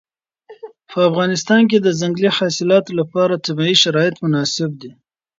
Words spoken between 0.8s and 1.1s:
په